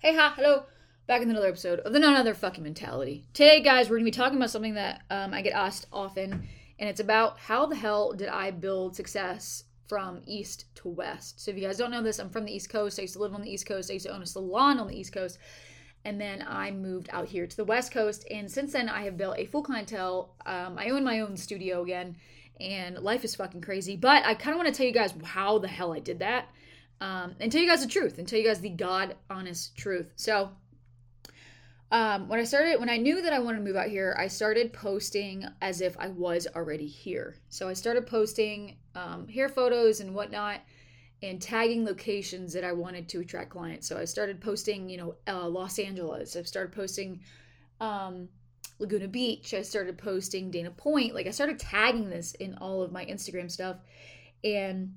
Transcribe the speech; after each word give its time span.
Hey, 0.00 0.14
ha, 0.14 0.32
hello. 0.36 0.62
Back 1.08 1.22
in 1.22 1.30
another 1.30 1.48
episode 1.48 1.80
of 1.80 1.92
the 1.92 1.98
None 1.98 2.14
Other 2.14 2.32
Fucking 2.32 2.62
Mentality. 2.62 3.26
Today, 3.34 3.60
guys, 3.60 3.90
we're 3.90 3.98
to 3.98 4.04
be 4.04 4.12
talking 4.12 4.36
about 4.38 4.50
something 4.50 4.74
that 4.74 5.02
um, 5.10 5.34
I 5.34 5.42
get 5.42 5.54
asked 5.54 5.86
often, 5.92 6.46
and 6.78 6.88
it's 6.88 7.00
about 7.00 7.36
how 7.36 7.66
the 7.66 7.74
hell 7.74 8.12
did 8.12 8.28
I 8.28 8.52
build 8.52 8.94
success 8.94 9.64
from 9.88 10.20
east 10.24 10.66
to 10.76 10.88
west. 10.88 11.40
So, 11.40 11.50
if 11.50 11.56
you 11.56 11.64
guys 11.66 11.78
don't 11.78 11.90
know 11.90 12.00
this, 12.00 12.20
I'm 12.20 12.30
from 12.30 12.44
the 12.44 12.54
East 12.54 12.70
Coast. 12.70 13.00
I 13.00 13.02
used 13.02 13.14
to 13.14 13.18
live 13.18 13.34
on 13.34 13.42
the 13.42 13.50
East 13.50 13.66
Coast. 13.66 13.90
I 13.90 13.94
used 13.94 14.06
to 14.06 14.14
own 14.14 14.22
a 14.22 14.26
salon 14.26 14.78
on 14.78 14.86
the 14.86 14.96
East 14.96 15.12
Coast. 15.12 15.40
And 16.04 16.20
then 16.20 16.44
I 16.46 16.70
moved 16.70 17.08
out 17.12 17.26
here 17.26 17.48
to 17.48 17.56
the 17.56 17.64
West 17.64 17.90
Coast. 17.90 18.24
And 18.30 18.48
since 18.48 18.74
then, 18.74 18.88
I 18.88 19.02
have 19.02 19.16
built 19.16 19.36
a 19.36 19.46
full 19.46 19.64
clientele. 19.64 20.32
Um, 20.46 20.78
I 20.78 20.90
own 20.90 21.02
my 21.02 21.18
own 21.18 21.36
studio 21.36 21.82
again, 21.82 22.14
and 22.60 22.98
life 23.00 23.24
is 23.24 23.34
fucking 23.34 23.62
crazy. 23.62 23.96
But 23.96 24.24
I 24.24 24.34
kind 24.34 24.54
of 24.54 24.58
want 24.58 24.68
to 24.68 24.74
tell 24.78 24.86
you 24.86 24.92
guys 24.92 25.12
how 25.24 25.58
the 25.58 25.66
hell 25.66 25.92
I 25.92 25.98
did 25.98 26.20
that 26.20 26.50
um, 27.00 27.34
and 27.40 27.50
tell 27.50 27.60
you 27.60 27.68
guys 27.68 27.82
the 27.82 27.90
truth 27.90 28.18
and 28.18 28.26
tell 28.26 28.38
you 28.38 28.46
guys 28.46 28.60
the 28.60 28.70
God 28.70 29.16
honest 29.30 29.76
truth. 29.76 30.12
So, 30.16 30.50
um, 31.90 32.28
when 32.28 32.38
I 32.38 32.44
started, 32.44 32.80
when 32.80 32.90
I 32.90 32.98
knew 32.98 33.22
that 33.22 33.32
I 33.32 33.38
wanted 33.38 33.58
to 33.58 33.64
move 33.64 33.76
out 33.76 33.88
here, 33.88 34.14
I 34.18 34.28
started 34.28 34.72
posting 34.72 35.46
as 35.62 35.80
if 35.80 35.96
I 35.98 36.08
was 36.08 36.46
already 36.54 36.86
here. 36.86 37.36
So 37.48 37.68
I 37.68 37.72
started 37.72 38.06
posting 38.06 38.76
um, 38.94 39.26
hair 39.28 39.48
photos 39.48 40.00
and 40.00 40.14
whatnot, 40.14 40.60
and 41.22 41.40
tagging 41.40 41.84
locations 41.84 42.52
that 42.52 42.62
I 42.62 42.72
wanted 42.72 43.08
to 43.08 43.20
attract 43.20 43.50
clients. 43.50 43.88
So 43.88 43.98
I 43.98 44.04
started 44.04 44.40
posting, 44.40 44.88
you 44.88 44.98
know, 44.98 45.14
uh, 45.26 45.48
Los 45.48 45.78
Angeles. 45.78 46.36
I 46.36 46.42
started 46.42 46.72
posting 46.72 47.20
um, 47.80 48.28
Laguna 48.78 49.08
Beach. 49.08 49.54
I 49.54 49.62
started 49.62 49.98
posting 49.98 50.50
Dana 50.50 50.70
Point. 50.70 51.14
Like 51.14 51.26
I 51.26 51.30
started 51.30 51.58
tagging 51.58 52.10
this 52.10 52.34
in 52.34 52.54
all 52.56 52.82
of 52.82 52.92
my 52.92 53.04
Instagram 53.06 53.50
stuff, 53.50 53.78
and 54.44 54.94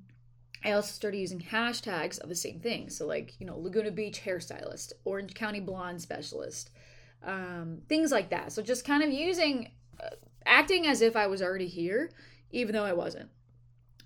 I 0.64 0.72
also 0.72 0.92
started 0.92 1.18
using 1.18 1.40
hashtags 1.40 2.20
of 2.20 2.28
the 2.28 2.34
same 2.34 2.60
thing. 2.60 2.88
So, 2.88 3.06
like, 3.06 3.34
you 3.40 3.46
know, 3.46 3.58
Laguna 3.58 3.90
Beach 3.90 4.22
hairstylist, 4.24 4.92
Orange 5.04 5.34
County 5.34 5.60
blonde 5.60 6.00
specialist, 6.00 6.70
um, 7.24 7.78
things 7.88 8.12
like 8.12 8.30
that. 8.30 8.52
So, 8.52 8.62
just 8.62 8.84
kind 8.84 9.02
of 9.02 9.10
using, 9.10 9.70
uh, 10.02 10.10
acting 10.46 10.86
as 10.86 11.02
if 11.02 11.16
I 11.16 11.26
was 11.26 11.42
already 11.42 11.66
here, 11.66 12.10
even 12.50 12.74
though 12.74 12.84
I 12.84 12.92
wasn't. 12.92 13.30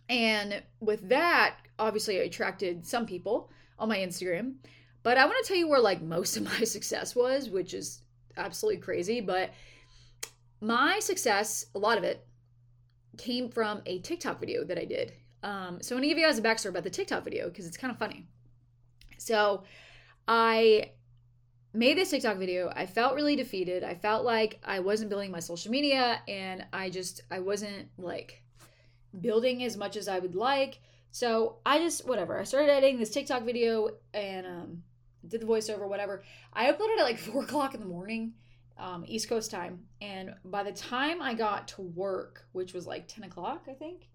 And 0.08 0.62
with 0.80 1.08
that, 1.08 1.56
obviously, 1.78 2.20
I 2.20 2.24
attracted 2.24 2.86
some 2.86 3.06
people 3.06 3.50
on 3.78 3.88
my 3.88 3.98
Instagram. 3.98 4.54
But 5.02 5.18
I 5.18 5.26
want 5.26 5.44
to 5.44 5.48
tell 5.48 5.58
you 5.58 5.68
where, 5.68 5.80
like, 5.80 6.02
most 6.16 6.36
of 6.36 6.44
my 6.44 6.64
success 6.64 7.14
was, 7.14 7.50
which 7.50 7.74
is 7.74 8.00
absolutely 8.36 8.80
crazy. 8.80 9.20
But 9.20 9.50
my 10.60 11.00
success, 11.00 11.66
a 11.74 11.78
lot 11.78 11.98
of 11.98 12.04
it, 12.04 12.26
came 13.18 13.48
from 13.50 13.82
a 13.86 13.98
TikTok 14.00 14.40
video 14.40 14.64
that 14.64 14.78
I 14.78 14.84
did 14.84 15.12
um, 15.42 15.78
so 15.82 15.94
I'm 15.94 16.00
gonna 16.00 16.08
give 16.08 16.18
you 16.18 16.24
guys 16.24 16.38
a 16.38 16.42
backstory 16.42 16.70
about 16.70 16.84
the 16.84 16.90
TikTok 16.90 17.24
video 17.24 17.48
because 17.48 17.66
it's 17.66 17.76
kind 17.76 17.90
of 17.90 17.98
funny. 17.98 18.26
So 19.18 19.64
I 20.26 20.92
made 21.72 21.96
this 21.96 22.10
TikTok 22.10 22.38
video. 22.38 22.72
I 22.74 22.86
felt 22.86 23.14
really 23.14 23.36
defeated. 23.36 23.84
I 23.84 23.94
felt 23.94 24.24
like 24.24 24.60
I 24.64 24.80
wasn't 24.80 25.10
building 25.10 25.30
my 25.30 25.40
social 25.40 25.70
media 25.70 26.20
and 26.26 26.64
I 26.72 26.90
just 26.90 27.22
I 27.30 27.40
wasn't 27.40 27.88
like 27.98 28.42
building 29.20 29.62
as 29.62 29.76
much 29.76 29.96
as 29.96 30.08
I 30.08 30.18
would 30.18 30.34
like. 30.34 30.80
So 31.10 31.58
I 31.64 31.78
just 31.78 32.06
whatever. 32.06 32.38
I 32.38 32.44
started 32.44 32.70
editing 32.70 32.98
this 32.98 33.10
TikTok 33.10 33.44
video 33.44 33.90
and 34.14 34.46
um 34.46 34.82
did 35.28 35.40
the 35.40 35.46
voiceover, 35.46 35.88
whatever. 35.88 36.22
I 36.52 36.70
uploaded 36.70 36.98
at 36.98 37.04
like 37.04 37.18
four 37.26 37.42
o'clock 37.42 37.74
in 37.74 37.80
the 37.80 37.86
morning, 37.86 38.34
um, 38.78 39.04
East 39.06 39.28
Coast 39.28 39.50
time. 39.50 39.80
And 40.00 40.34
by 40.44 40.62
the 40.62 40.72
time 40.72 41.20
I 41.20 41.34
got 41.34 41.68
to 41.68 41.82
work, 41.82 42.46
which 42.52 42.72
was 42.72 42.86
like 42.86 43.08
10 43.08 43.24
o'clock, 43.24 43.64
I 43.68 43.74
think, 43.74 44.08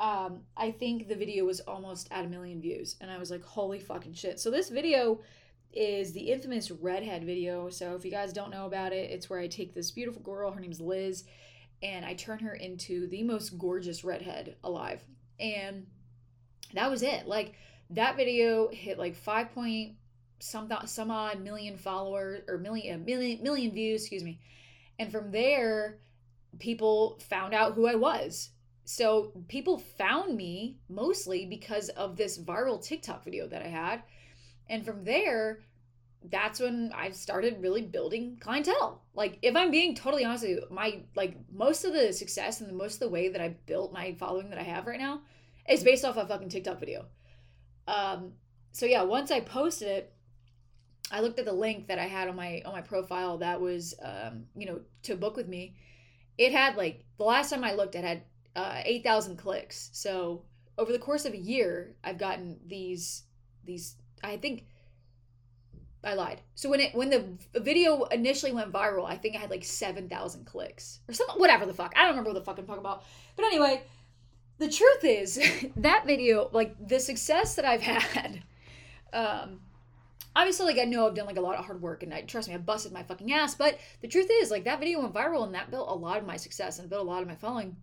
um, 0.00 0.40
I 0.56 0.70
think 0.70 1.08
the 1.08 1.14
video 1.14 1.44
was 1.44 1.60
almost 1.60 2.08
at 2.10 2.24
a 2.24 2.28
million 2.28 2.60
views. 2.60 2.96
And 3.00 3.10
I 3.10 3.18
was 3.18 3.30
like, 3.30 3.44
holy 3.44 3.78
fucking 3.78 4.14
shit. 4.14 4.40
So 4.40 4.50
this 4.50 4.68
video 4.68 5.20
is 5.72 6.12
the 6.12 6.32
infamous 6.32 6.70
redhead 6.70 7.24
video. 7.24 7.68
So 7.68 7.94
if 7.94 8.04
you 8.04 8.10
guys 8.10 8.32
don't 8.32 8.50
know 8.50 8.66
about 8.66 8.92
it, 8.92 9.10
it's 9.10 9.28
where 9.28 9.40
I 9.40 9.46
take 9.46 9.74
this 9.74 9.90
beautiful 9.90 10.22
girl, 10.22 10.50
her 10.50 10.60
name's 10.60 10.80
Liz, 10.80 11.24
and 11.82 12.04
I 12.04 12.14
turn 12.14 12.40
her 12.40 12.54
into 12.54 13.06
the 13.08 13.22
most 13.22 13.58
gorgeous 13.58 14.04
redhead 14.04 14.56
alive. 14.64 15.02
And 15.38 15.86
that 16.74 16.90
was 16.90 17.02
it. 17.02 17.26
Like 17.26 17.54
that 17.90 18.16
video 18.16 18.68
hit 18.70 18.98
like 18.98 19.14
five 19.16 19.52
point 19.52 19.96
some 20.40 20.70
some 20.86 21.10
odd 21.10 21.40
million 21.40 21.76
followers 21.76 22.42
or 22.48 22.58
million 22.58 23.04
million 23.04 23.42
million 23.42 23.72
views, 23.72 24.02
excuse 24.02 24.24
me. 24.24 24.40
And 24.98 25.10
from 25.10 25.30
there, 25.30 25.98
people 26.58 27.20
found 27.28 27.54
out 27.54 27.74
who 27.74 27.86
I 27.86 27.94
was 27.94 28.50
so 28.84 29.32
people 29.48 29.78
found 29.78 30.36
me 30.36 30.78
mostly 30.88 31.46
because 31.46 31.88
of 31.90 32.16
this 32.16 32.38
viral 32.38 32.82
TikTok 32.82 33.24
video 33.24 33.46
that 33.48 33.62
I 33.62 33.68
had. 33.68 34.02
And 34.68 34.84
from 34.84 35.04
there, 35.04 35.60
that's 36.30 36.60
when 36.60 36.92
I 36.94 37.10
started 37.10 37.60
really 37.60 37.82
building 37.82 38.38
clientele. 38.40 39.02
Like 39.14 39.38
if 39.42 39.56
I'm 39.56 39.70
being 39.70 39.94
totally 39.94 40.24
honest 40.24 40.44
with 40.44 40.52
you, 40.52 40.62
my 40.70 41.00
like 41.14 41.36
most 41.52 41.84
of 41.84 41.92
the 41.92 42.12
success 42.12 42.60
and 42.60 42.68
the 42.68 42.74
most 42.74 42.94
of 42.94 43.00
the 43.00 43.08
way 43.10 43.28
that 43.28 43.40
I 43.40 43.56
built 43.66 43.92
my 43.92 44.14
following 44.18 44.50
that 44.50 44.58
I 44.58 44.62
have 44.62 44.86
right 44.86 45.00
now 45.00 45.20
is 45.68 45.84
based 45.84 46.04
off 46.04 46.16
a 46.16 46.26
fucking 46.26 46.48
TikTok 46.48 46.80
video. 46.80 47.06
Um 47.86 48.32
so 48.72 48.86
yeah, 48.86 49.02
once 49.02 49.30
I 49.30 49.40
posted 49.40 49.88
it, 49.88 50.12
I 51.10 51.20
looked 51.20 51.38
at 51.38 51.44
the 51.44 51.52
link 51.52 51.88
that 51.88 51.98
I 51.98 52.06
had 52.06 52.28
on 52.28 52.36
my 52.36 52.62
on 52.64 52.72
my 52.72 52.80
profile 52.80 53.38
that 53.38 53.60
was 53.60 53.94
um, 54.02 54.44
you 54.56 54.66
know, 54.66 54.80
to 55.04 55.16
book 55.16 55.36
with 55.36 55.48
me. 55.48 55.76
It 56.38 56.52
had 56.52 56.76
like 56.76 57.04
the 57.18 57.24
last 57.24 57.50
time 57.50 57.64
I 57.64 57.74
looked 57.74 57.94
it 57.94 58.04
had 58.04 58.22
uh, 58.56 58.82
8,000 58.84 59.36
clicks. 59.36 59.90
So 59.92 60.42
over 60.78 60.92
the 60.92 60.98
course 60.98 61.24
of 61.24 61.32
a 61.32 61.38
year, 61.38 61.94
I've 62.02 62.18
gotten 62.18 62.58
these 62.66 63.22
these. 63.64 63.96
I 64.22 64.36
think 64.36 64.66
I 66.02 66.14
lied. 66.14 66.40
So 66.54 66.68
when 66.68 66.80
it 66.80 66.94
when 66.94 67.10
the 67.10 67.60
video 67.60 68.04
initially 68.04 68.52
went 68.52 68.72
viral, 68.72 69.06
I 69.08 69.16
think 69.16 69.36
I 69.36 69.38
had 69.38 69.50
like 69.50 69.64
7,000 69.64 70.44
clicks 70.44 71.00
or 71.08 71.14
something. 71.14 71.38
Whatever 71.38 71.66
the 71.66 71.74
fuck. 71.74 71.92
I 71.96 72.00
don't 72.00 72.10
remember 72.10 72.30
what 72.30 72.38
the 72.38 72.44
fuck 72.44 72.58
I'm 72.58 72.66
talking 72.66 72.80
about. 72.80 73.04
But 73.36 73.46
anyway, 73.46 73.82
the 74.58 74.68
truth 74.68 75.04
is 75.04 75.40
that 75.76 76.06
video, 76.06 76.50
like 76.52 76.88
the 76.88 77.00
success 77.00 77.56
that 77.56 77.64
I've 77.64 77.82
had. 77.82 78.42
Um, 79.12 79.60
obviously 80.36 80.66
like 80.66 80.78
i 80.78 80.84
know 80.84 81.06
i've 81.06 81.14
done 81.14 81.26
like 81.26 81.36
a 81.36 81.40
lot 81.40 81.56
of 81.56 81.64
hard 81.64 81.80
work 81.80 82.02
and 82.02 82.12
i 82.12 82.20
trust 82.22 82.48
me 82.48 82.54
i 82.54 82.58
busted 82.58 82.92
my 82.92 83.02
fucking 83.02 83.32
ass 83.32 83.54
but 83.54 83.78
the 84.00 84.08
truth 84.08 84.28
is 84.28 84.50
like 84.50 84.64
that 84.64 84.80
video 84.80 85.00
went 85.00 85.14
viral 85.14 85.44
and 85.44 85.54
that 85.54 85.70
built 85.70 85.88
a 85.88 85.94
lot 85.94 86.18
of 86.18 86.26
my 86.26 86.36
success 86.36 86.78
and 86.78 86.90
built 86.90 87.02
a 87.02 87.08
lot 87.08 87.22
of 87.22 87.28
my 87.28 87.36
following 87.36 87.76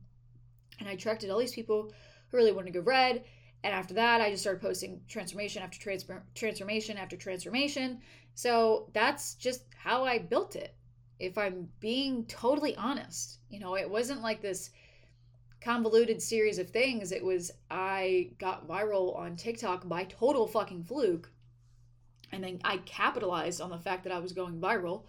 and 0.81 0.90
I 0.90 0.94
attracted 0.94 1.30
all 1.30 1.38
these 1.38 1.53
people 1.53 1.94
who 2.30 2.38
really 2.38 2.52
wanted 2.52 2.74
to 2.74 2.80
go 2.80 2.86
red. 2.86 3.24
And 3.64 3.74
after 3.74 3.94
that, 3.94 4.19
I 4.19 4.31
just 4.31 4.42
started 4.42 4.62
posting 4.62 5.00
transformation 5.08 5.62
after 5.62 5.80
trans- 5.80 6.06
transformation 6.34 6.97
after 6.97 7.16
transformation. 7.16 8.00
So 8.34 8.90
that's 8.94 9.36
just 9.36 9.64
how 9.78 10.03
I 10.03 10.18
built 10.18 10.56
it. 10.56 10.75
If 11.19 11.38
I'm 11.38 11.69
being 11.80 12.25
totally 12.25 12.75
honest, 12.75 13.40
you 13.50 13.59
know, 13.59 13.78
it 13.78 13.88
wasn't 13.88 14.24
like 14.24 14.42
this 14.42 14.72
convoluted 15.62 16.19
series 16.19 16.58
of 16.58 16.72
things. 16.72 17.12
It 17.12 17.24
was 17.24 17.52
I 17.69 18.31
got 18.40 18.68
viral 18.68 19.16
on 19.16 19.36
TikTok 19.36 19.88
by 19.88 20.06
total 20.06 20.48
fucking 20.48 20.86
fluke. 20.86 21.30
And 22.31 22.44
then 22.44 22.59
I 22.63 22.78
capitalized 22.78 23.62
on 23.62 23.69
the 23.69 23.78
fact 23.78 24.06
that 24.06 24.13
I 24.13 24.18
was 24.18 24.31
going 24.31 24.59
viral. 24.59 25.03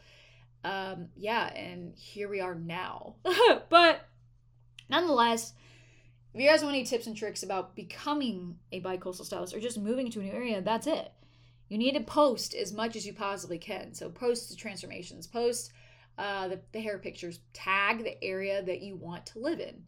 Um, 0.64 1.08
yeah, 1.16 1.46
and 1.54 1.94
here 1.96 2.28
we 2.28 2.40
are 2.40 2.54
now. 2.54 3.14
but 3.70 4.06
nonetheless, 4.88 5.54
if 6.34 6.40
you 6.40 6.48
guys 6.48 6.62
want 6.62 6.74
any 6.74 6.84
tips 6.84 7.06
and 7.06 7.16
tricks 7.16 7.42
about 7.42 7.76
becoming 7.76 8.58
a 8.72 8.80
bi-coastal 8.80 9.24
stylist 9.24 9.54
or 9.54 9.60
just 9.60 9.78
moving 9.78 10.10
to 10.10 10.20
a 10.20 10.22
new 10.22 10.32
area, 10.32 10.62
that's 10.62 10.86
it. 10.86 11.12
You 11.68 11.78
need 11.78 11.94
to 11.94 12.00
post 12.00 12.54
as 12.54 12.72
much 12.72 12.96
as 12.96 13.06
you 13.06 13.12
possibly 13.12 13.58
can. 13.58 13.94
So 13.94 14.08
post 14.08 14.50
the 14.50 14.56
transformations, 14.56 15.26
post 15.26 15.72
uh, 16.18 16.48
the, 16.48 16.60
the 16.72 16.80
hair 16.80 16.98
pictures, 16.98 17.40
tag 17.52 18.04
the 18.04 18.22
area 18.22 18.62
that 18.62 18.82
you 18.82 18.96
want 18.96 19.26
to 19.26 19.38
live 19.38 19.60
in. 19.60 19.84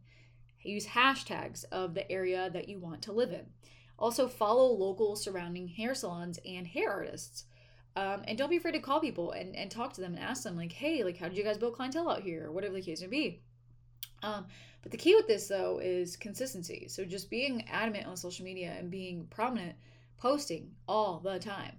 Use 0.62 0.86
hashtags 0.86 1.64
of 1.70 1.94
the 1.94 2.10
area 2.10 2.48
that 2.50 2.68
you 2.68 2.78
want 2.78 3.02
to 3.02 3.12
live 3.12 3.32
in. 3.32 3.46
Also 3.98 4.28
follow 4.28 4.72
local 4.72 5.14
surrounding 5.14 5.68
hair 5.68 5.94
salons 5.94 6.38
and 6.46 6.66
hair 6.66 6.90
artists. 6.90 7.44
Um, 7.96 8.22
and 8.26 8.36
don't 8.36 8.50
be 8.50 8.56
afraid 8.56 8.72
to 8.72 8.80
call 8.80 9.00
people 9.00 9.32
and, 9.32 9.54
and 9.54 9.70
talk 9.70 9.92
to 9.92 10.00
them 10.00 10.14
and 10.14 10.22
ask 10.22 10.42
them 10.42 10.56
like, 10.56 10.72
hey, 10.72 11.04
like 11.04 11.18
how 11.18 11.28
did 11.28 11.36
you 11.36 11.44
guys 11.44 11.58
build 11.58 11.74
clientele 11.74 12.10
out 12.10 12.22
here? 12.22 12.46
Or 12.46 12.52
whatever 12.52 12.74
the 12.74 12.82
case 12.82 13.00
may 13.02 13.06
be. 13.06 13.42
Um, 14.24 14.46
but 14.82 14.90
the 14.90 14.98
key 14.98 15.14
with 15.14 15.26
this 15.26 15.48
though 15.48 15.78
is 15.82 16.16
consistency. 16.16 16.88
So 16.88 17.04
just 17.04 17.30
being 17.30 17.66
adamant 17.68 18.06
on 18.06 18.16
social 18.16 18.44
media 18.44 18.74
and 18.78 18.90
being 18.90 19.26
prominent, 19.30 19.76
posting 20.18 20.70
all 20.88 21.20
the 21.20 21.38
time. 21.38 21.76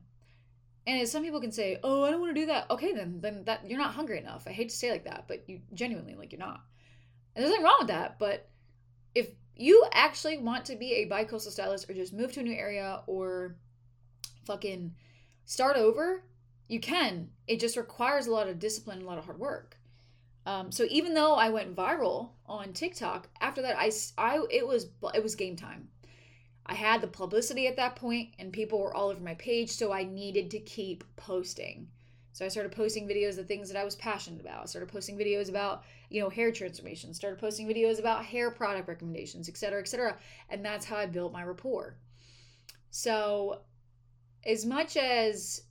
And 0.87 1.07
some 1.09 1.23
people 1.23 1.41
can 1.41 1.51
say, 1.51 1.79
"Oh, 1.83 2.03
I 2.03 2.11
don't 2.11 2.21
want 2.21 2.35
to 2.35 2.41
do 2.41 2.45
that." 2.47 2.69
Okay, 2.69 2.93
then 2.93 3.19
then 3.19 3.43
that 3.45 3.67
you're 3.67 3.79
not 3.79 3.95
hungry 3.95 4.19
enough. 4.19 4.43
I 4.47 4.51
hate 4.51 4.69
to 4.69 4.75
say 4.75 4.91
like 4.91 5.05
that, 5.05 5.25
but 5.27 5.49
you 5.49 5.61
genuinely 5.73 6.15
like 6.15 6.31
you're 6.31 6.39
not. 6.39 6.61
And 7.35 7.43
there's 7.43 7.49
nothing 7.49 7.65
wrong 7.65 7.77
with 7.79 7.87
that, 7.87 8.19
but 8.19 8.49
if 9.15 9.29
you 9.55 9.85
actually 9.93 10.37
want 10.37 10.65
to 10.65 10.75
be 10.75 10.93
a 10.93 11.05
bi-coastal 11.05 11.51
stylist 11.51 11.89
or 11.89 11.93
just 11.93 12.13
move 12.13 12.31
to 12.33 12.41
a 12.41 12.43
new 12.43 12.53
area 12.53 13.01
or 13.07 13.55
fucking 14.45 14.93
start 15.45 15.77
over, 15.77 16.23
you 16.67 16.79
can. 16.79 17.29
It 17.47 17.59
just 17.59 17.77
requires 17.77 18.27
a 18.27 18.31
lot 18.31 18.47
of 18.47 18.59
discipline 18.59 18.97
and 18.97 19.05
a 19.05 19.09
lot 19.09 19.17
of 19.17 19.25
hard 19.25 19.39
work. 19.39 19.77
Um, 20.45 20.71
so 20.71 20.85
even 20.89 21.13
though 21.13 21.33
I 21.35 21.49
went 21.49 21.75
viral 21.75 22.29
on 22.45 22.73
TikTok, 22.73 23.29
after 23.41 23.61
that 23.63 23.77
I, 23.77 23.91
I 24.17 24.45
it 24.51 24.67
was 24.67 24.87
it 25.13 25.23
was 25.23 25.35
game 25.35 25.55
time. 25.55 25.89
I 26.67 26.75
had 26.75 27.01
the 27.01 27.07
publicity 27.07 27.67
at 27.67 27.75
that 27.77 27.95
point 27.95 28.29
and 28.39 28.51
people 28.51 28.79
were 28.79 28.95
all 28.95 29.09
over 29.09 29.21
my 29.21 29.35
page, 29.35 29.69
so 29.71 29.91
I 29.91 30.03
needed 30.03 30.51
to 30.51 30.59
keep 30.59 31.03
posting. 31.15 31.87
So 32.31 32.43
I 32.43 32.49
started 32.49 32.73
posting 32.73 33.07
videos 33.07 33.37
of 33.37 33.47
things 33.47 33.69
that 33.69 33.79
I 33.79 33.85
was 33.85 33.95
passionate 33.95 34.41
about. 34.41 34.63
I 34.63 34.65
started 34.65 34.91
posting 34.91 35.17
videos 35.17 35.47
about, 35.47 35.83
you 36.09 36.21
know, 36.21 36.29
hair 36.29 36.51
transformation, 36.51 37.13
started 37.13 37.39
posting 37.39 37.65
videos 37.65 37.97
about 37.97 38.25
hair 38.25 38.51
product 38.51 38.89
recommendations, 38.89 39.47
et 39.47 39.55
cetera, 39.55 39.79
et 39.79 39.87
cetera. 39.87 40.17
And 40.49 40.65
that's 40.65 40.85
how 40.85 40.97
I 40.97 41.05
built 41.05 41.31
my 41.31 41.43
rapport. 41.43 41.95
So 42.89 43.61
as 44.45 44.65
much 44.65 44.97
as 44.97 45.63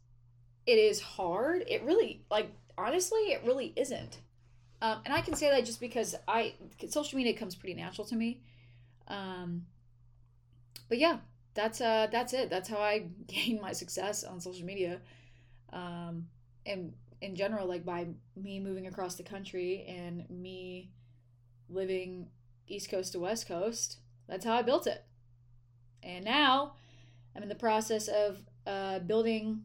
it 0.64 0.78
is 0.78 1.02
hard, 1.02 1.64
it 1.68 1.82
really, 1.82 2.24
like, 2.30 2.50
honestly, 2.78 3.20
it 3.32 3.42
really 3.44 3.74
isn't. 3.76 4.20
Um, 4.82 5.00
and 5.04 5.14
I 5.14 5.20
can 5.20 5.34
say 5.34 5.50
that 5.50 5.64
just 5.64 5.80
because 5.80 6.14
I, 6.28 6.54
social 6.88 7.16
media 7.16 7.34
comes 7.34 7.54
pretty 7.54 7.74
natural 7.74 8.06
to 8.08 8.16
me. 8.16 8.40
Um, 9.08 9.66
but 10.88 10.98
yeah, 10.98 11.18
that's 11.54 11.80
uh 11.80 12.08
that's 12.10 12.32
it. 12.32 12.50
That's 12.50 12.68
how 12.68 12.78
I 12.78 13.06
gained 13.26 13.60
my 13.60 13.72
success 13.72 14.24
on 14.24 14.40
social 14.40 14.66
media. 14.66 15.00
Um, 15.72 16.26
and 16.66 16.92
in 17.20 17.34
general, 17.36 17.66
like 17.66 17.84
by 17.84 18.08
me 18.36 18.60
moving 18.60 18.86
across 18.86 19.14
the 19.14 19.22
country 19.22 19.84
and 19.88 20.28
me 20.28 20.90
living 21.68 22.28
East 22.68 22.90
Coast 22.90 23.12
to 23.12 23.20
West 23.20 23.48
Coast, 23.48 23.98
that's 24.28 24.44
how 24.44 24.54
I 24.54 24.62
built 24.62 24.86
it. 24.86 25.04
And 26.02 26.24
now 26.24 26.74
I'm 27.34 27.42
in 27.42 27.48
the 27.48 27.54
process 27.54 28.08
of 28.08 28.38
uh, 28.66 28.98
building 29.00 29.62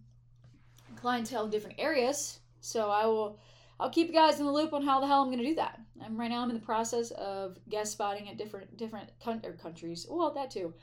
clientele 0.95 1.45
in 1.45 1.51
different 1.51 1.79
areas. 1.79 2.39
So 2.62 2.89
I 2.89 3.05
will 3.05 3.39
I'll 3.79 3.89
keep 3.89 4.07
you 4.07 4.13
guys 4.13 4.39
in 4.39 4.45
the 4.45 4.51
loop 4.51 4.73
on 4.73 4.83
how 4.83 4.99
the 4.99 5.07
hell 5.07 5.21
I'm 5.21 5.29
going 5.29 5.39
to 5.39 5.45
do 5.45 5.55
that. 5.55 5.79
I'm 6.03 6.19
right 6.19 6.29
now 6.29 6.41
I'm 6.41 6.49
in 6.49 6.55
the 6.55 6.65
process 6.65 7.11
of 7.11 7.57
guest 7.69 7.93
spotting 7.93 8.29
at 8.29 8.37
different 8.37 8.77
different 8.77 9.09
con- 9.23 9.41
countries. 9.61 10.05
Well, 10.09 10.33
that 10.33 10.51
too 10.51 10.73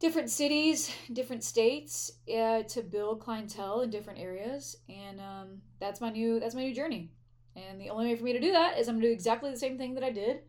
different 0.00 0.30
cities, 0.30 0.90
different 1.12 1.44
states 1.44 2.10
uh, 2.34 2.62
to 2.62 2.82
build 2.82 3.20
clientele 3.20 3.82
in 3.82 3.90
different 3.90 4.18
areas, 4.18 4.78
and 4.88 5.20
um, 5.20 5.60
that's 5.78 6.00
my 6.00 6.10
new 6.10 6.40
that's 6.40 6.54
my 6.54 6.64
new 6.64 6.74
journey. 6.74 7.12
And 7.54 7.80
the 7.80 7.90
only 7.90 8.06
way 8.06 8.16
for 8.16 8.24
me 8.24 8.32
to 8.32 8.40
do 8.40 8.52
that 8.52 8.78
is 8.78 8.88
I'm 8.88 8.96
gonna 8.96 9.08
do 9.08 9.12
exactly 9.12 9.50
the 9.50 9.56
same 9.56 9.76
thing 9.78 9.94
that 9.94 10.04
I 10.04 10.10
did 10.10 10.40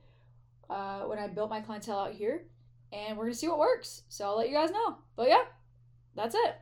uh, 0.69 1.01
when 1.01 1.19
I 1.19 1.27
built 1.27 1.49
my 1.49 1.59
clientele 1.59 1.99
out 1.99 2.13
here, 2.13 2.45
and 2.91 3.17
we're 3.17 3.25
gonna 3.25 3.35
see 3.35 3.47
what 3.47 3.59
works. 3.59 4.03
So 4.09 4.25
I'll 4.25 4.37
let 4.37 4.49
you 4.49 4.55
guys 4.55 4.71
know. 4.71 4.97
But 5.15 5.27
yeah, 5.27 5.43
that's 6.15 6.33
it. 6.33 6.55